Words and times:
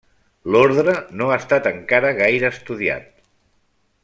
L'ordre 0.53 0.95
no 1.19 1.29
ha 1.33 1.37
estat 1.43 1.69
encara 1.73 2.13
gaire 2.23 2.53
estudiat. 2.57 3.09